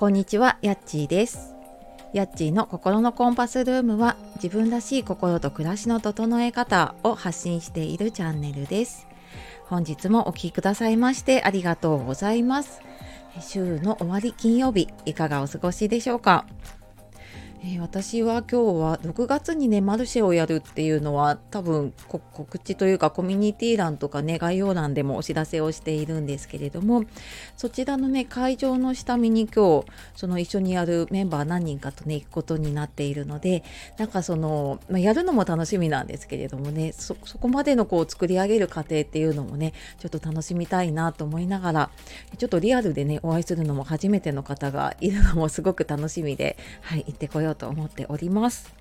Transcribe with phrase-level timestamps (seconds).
[0.00, 1.54] こんにちは、やっちーです。
[2.14, 9.06] やっちーの心のコンパスルームは自分らしい心と暮らしの整え方を発信しているチャンネルです。
[9.66, 12.80] 本日もお聴きくださいましてありがとうございます。
[13.42, 16.46] 週の終わり金曜日、いかがお過ごしでしょうか？
[17.62, 27.04] えー私は今日は6月にねマルシェをやるっていうのは多分告知というかコミュニティ欄とかね概要欄でもお知らせをしているんですけれども
[27.56, 33.64] そちらのね会場の下見に今日その一緒にやるメンバー何人かとね行くことになっているので
[33.98, 41.90] なんかその、まあ、やるのも楽しみなんですけれどもねそそこまでのこう作り上げる過程っていうのもねちょっと楽しみたいなと思いながら
[42.38, 48.80] ちょっとリアルでねお会いするのも初めての方がいるのもすごく楽しみではい行ってこようと思っております。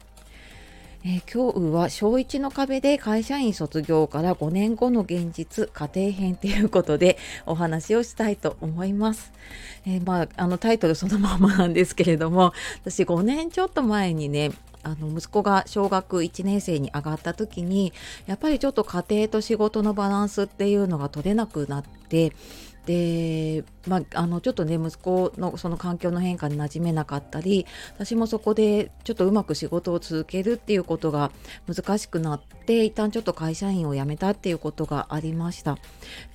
[1.06, 9.32] えー今日は小1の壁で会社員卒業から5年後の現実家庭編ということでお話をしたいと思います。
[9.86, 14.52] えーまあ、あのタイトルそのままなんですけれども私5年ちょっと前にね
[14.84, 17.94] あの息子が小学1年生に上がった時に
[18.28, 22.34] やっぱりちょっと家庭と仕事のバランスっていうのが取れなくなって
[22.86, 31.32] で、まあ、あのちょっとね息子のその環境の変化に馴染めなかったり私もそこでちょっとうまく仕事を続けるっていうことが
[31.68, 35.78] 難しくなって一旦ちょっと会社員を辞めたっていうことがありました。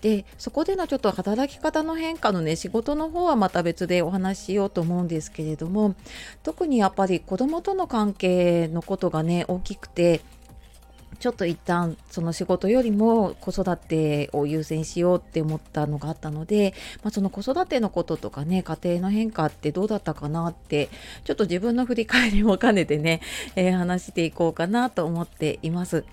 [0.01, 5.95] でそこでのちょっと働き方の変化のね仕事の方はまた別でお話ししようと思うんですけれども
[6.42, 10.20] 特にやっぱり子供との関係のことがね大きくて
[11.19, 20.89] ちょっと一旦その仕事よりも子育てを優先しようって思ったのがあったので、まあ、その子育てのこととかね家庭の変化ってどうだったかなって
[21.25, 23.20] ちょっと自分の振り返りも兼ねてね、
[23.57, 26.05] えー話していこうかなと思っています。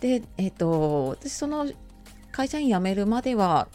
[0.00, 1.70] で、えっ、と私その
[2.32, 3.68] 会社員辞めるまでは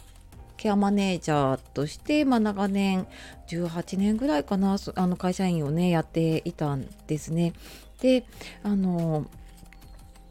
[0.56, 3.06] ケアマネージャーとして、まあ、長年
[3.48, 7.52] 18年ぐらいかなあの会社員をねやっていたんですね。
[8.00, 8.24] で
[8.62, 9.26] あの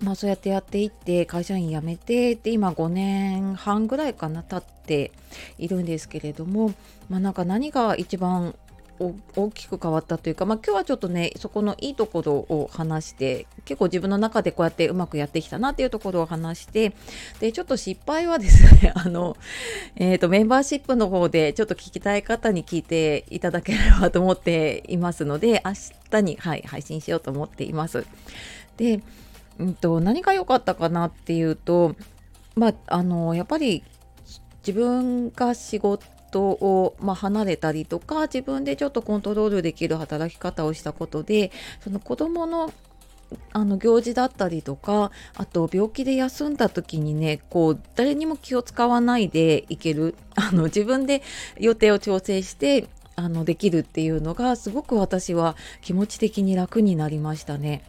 [0.03, 5.11] まあそうやってやっていって会社員辞めてで今5年半ぐらいかな経って
[5.57, 6.73] いるんですけれども
[7.09, 8.55] まあなんか何が一番
[9.35, 16.93] 大きく変わったというか、まあ、今日はちょっとねそこのいいところを話して結構自分の中でこうやってうまくやってきたなっていうところを話して
[17.39, 19.35] でちょっと失敗はですね あの、
[19.95, 25.73] えー、とメンバーシップの方でちょっと聞きたい方に聞いていただければと思っていますので明
[26.11, 28.05] 日に、はい、配信しようと思っています。
[28.77, 29.01] で
[29.59, 31.95] うんと、何が良かったかなっていうと、
[32.55, 33.83] まあ、あのやっぱり
[34.65, 42.71] 自分が仕事を、まあ、離れたりとか自分でちょっとコントロールできる働き方をしたことでその子供の
[43.51, 51.23] あの行事だったりとかあと病気で休んだ時にねこう誰にも気を使わないでいけるあの自分で
[51.59, 57.83] 予定を調整してあのできるっていうのがすごく私は気持ち的に楽になりましたね。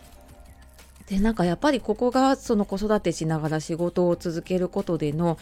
[1.09, 5.39] でなんかやっぱりここがその子育てしながら仕事を続けることでの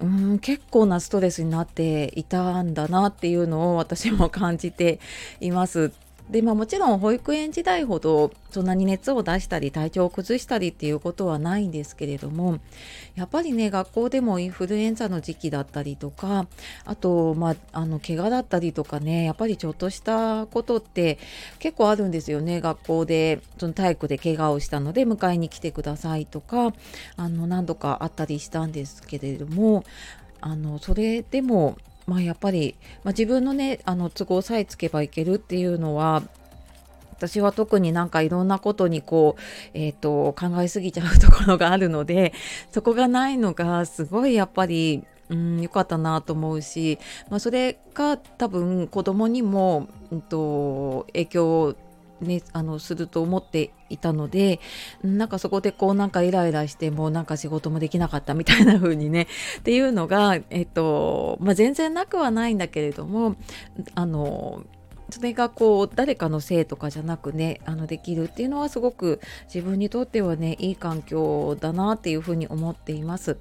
[0.00, 5.00] うーん結構なストレスになっていたんだなっていうのを私も感じて
[5.40, 5.92] います。
[6.30, 12.60] でまあ、もちろん保育園時代ほどそんなに熱を出したり体調を崩したりっていうことはないんですけれども
[13.16, 16.46] やっぱりね学校でもインフルエンザの時期だったりとか
[16.84, 21.18] あと、まあ、あの怪我だったりとかねやっぱりちょっとしたことって
[21.58, 22.60] 結構あるんですよね。
[22.60, 26.72] 学校でその体育で怪我をしたので迎えに来てくださいとか
[27.16, 29.84] あの何度かあったりしたんですけれども
[30.40, 36.22] あのそれでもまあやっぱり、まあ、自分のねあの都合さえつけばいけるっていうのは
[37.12, 39.40] 私は特になんかいろんなことにこう、
[39.74, 42.32] えー、と考えすぎちゃうところがあるので
[42.70, 46.98] そこがないのがすごいやっぱりうん、良かったなと思うし、
[47.30, 51.76] まあ、それが多分子供にも、うん、と影響を
[52.20, 54.60] ね、あのすると思っていたので
[55.02, 59.26] なんかそこでこうなんかイライラしてもうなんか仕事もできなかったみたいな風にね
[59.58, 63.36] っていうのが、えっとまあ、全然なくはないんだけれども
[63.94, 64.64] あの
[65.10, 69.20] それがこう誰かのせいとかじゃなくねあのできるっていうのはすごく
[69.52, 73.36] 自分にとってはねいい環境だなっていうふうに思っています。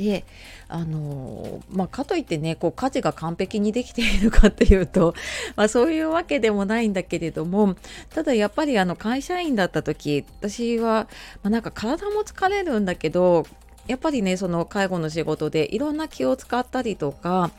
[0.00, 0.24] で
[0.68, 5.14] あのまあ、かといってねこう家事が完璧にできているかっていうと、
[5.56, 7.74] まあ、そういうわけでもないんだけれども
[8.08, 11.06] ただやっぱりあの会社員だった時私は、
[11.42, 13.44] まあ、なんか体も疲れるんだけど
[13.88, 17.50] やっぱりねその介護の仕事でいろんな気を使ったりとか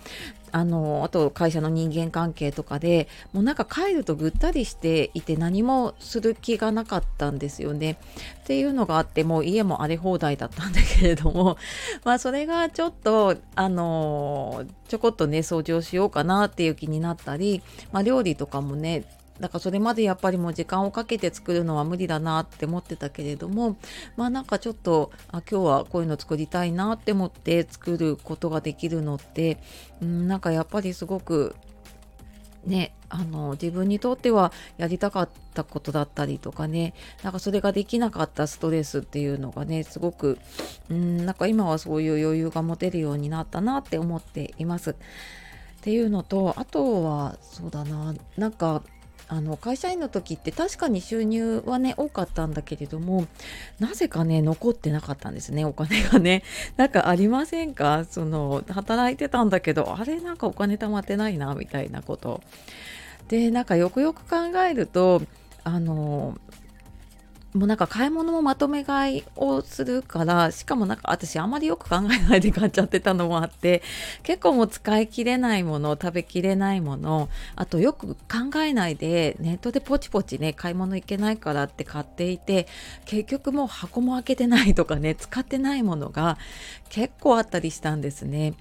[0.51, 7.97] あのあと会社の人間関係とかでもうなんか帰るとぐったりしていて何もする気がなかったんですよね。
[8.41, 11.57] っていうのがあってもう家も荒れ放題だったんだけれども
[12.03, 17.61] まあそれがちょっとあのちょこっとね掃除をしようかなっていう気になったり、
[17.91, 19.05] まあ、料理とかもね
[19.41, 23.75] だからそれまでやっぱりもう時間をかけて作るのは無理だなって思ってたけれども
[24.15, 29.57] まあなんかちょっとあ今日はこういうの作りたいなって思って作ることができるのって
[30.01, 31.55] うんなんかやっぱりすごく
[32.65, 40.37] ねあの自分にとってはやりたかったことだったりとかねなんかそれができなかったストレスっていうのがねすごく
[40.89, 44.91] うんなんか今はそういう余裕が持てるようになったなって思っています。
[44.91, 48.83] っていうのとあとはそうだななんか
[49.33, 53.27] あの会社員の時って確かに収入はね多かったんだけれども
[53.79, 56.43] なぜかね残ってなかったんですねお金がね。
[56.75, 58.03] なんかありませんか？
[58.03, 62.41] その働いてたんだけどあれなんかお金貯まってないなみたいなこと。
[63.29, 64.35] でなんかよくよく考
[64.69, 65.21] えると
[65.63, 66.37] あの
[67.53, 73.83] もうなんか買い物もまとめ買いをするからしかもなんか私あまりよく考えないで買っちゃってたのもあって
[74.23, 82.67] 結構もう使い切れないもの食べきれないものあとよく考えないでネットでポチポチね買い物行けないからって買っていて
[83.05, 86.37] 結局もう箱も開けてないとかね使ってないものが
[86.89, 88.53] 結構あったりしたんですね。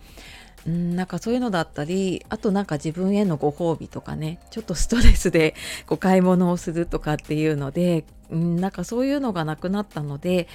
[0.66, 5.54] うん、なんかそういうのだったりあとなんか自分へのご褒美とかねちょっとストレスで
[5.86, 10.48] こう買い物をするとかっていうので、うん、なんかそういうのがなくなったので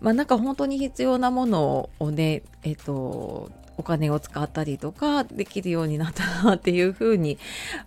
[0.00, 7.38] まあなんか本当に必要なものをねえっ、とお金を使ったりとかできるようになったなっていうふうに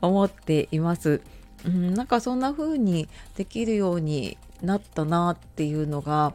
[0.02, 1.22] 思っています。
[1.66, 6.34] うん、なんかそんな風にできるようになったなっていうのが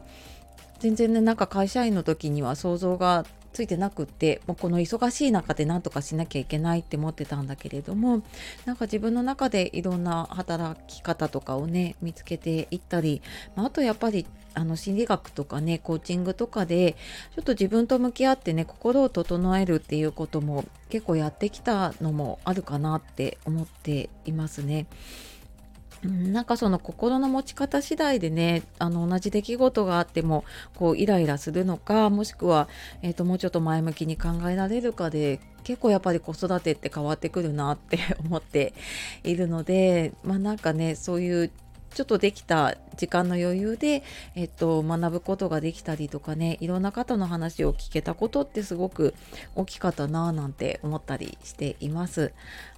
[0.79, 3.25] 全然ねなんか会社員の時には想像が
[3.57, 8.21] ついてなくってもうこの忙しい中で何とかしなきゃいけないって思ってたんだけれども
[8.65, 13.23] なんか自分の中でいろんな働き方とかをね見つけていったり、
[13.55, 16.97] まあ、とやっぱりあの心理学とかねコーチングとかで
[17.35, 24.85] ちょっと自分と向き合ってね心を整えるっていうことも結構やってきたのもあるかなって思っていますね。
[26.03, 30.45] なんかその心の持ち方次第でねあの同じ出来事があっても
[30.75, 32.67] こうイライラするのかもしくは、
[33.01, 38.73] えーと、もうちょっと前向きに考えられるかで結構やっぱり子育てって変わってくるなって思って
[39.23, 41.51] いるのでまあなんかねそういう
[41.93, 44.03] ちょっとできた時間の余裕で、
[44.35, 49.13] えっと、学ぶことができたりとかねいろんな方の話を聞けたことってすごく
[49.55, 52.33] 大きかったなぁなんて思ったりしています。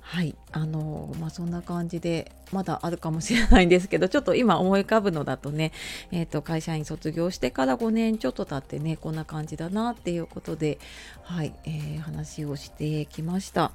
[0.09, 5.71] はいあのまあそんな感じでまだあるかもしれないんですけどちょっと今思い浮かぶのだとね、
[6.11, 10.79] えーと、会社員卒業してから5年ちょっと経ってねこんな感じだなっていうことで
[11.21, 13.71] はい、えー、話をしてきました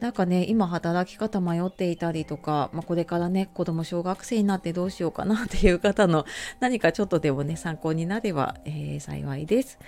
[0.00, 6.26] なんかね今働き方迷っていたりとか、まあ、これからね子供小学生になってどうしようかなっていう方の
[6.60, 9.78] 何かちょっとでもね参考になれば、えー、幸いです。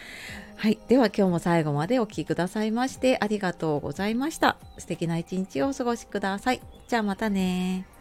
[0.57, 0.79] はい。
[0.89, 4.57] では今日も最後までお聴きくださいましてありがとうございました。
[4.79, 6.61] 素敵な一日をお過ごしください。
[6.89, 7.92] じゃあまたね